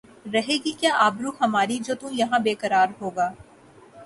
رہے 0.25 0.55
گی 0.63 0.71
کیا 0.79 0.91
آبرو 0.99 1.31
ہماری 1.41 1.77
جو 1.85 1.95
تو 1.95 2.07
یہاں 2.11 2.39
بے 2.39 2.53
قرار 2.61 2.87
ہوگا 3.01 3.31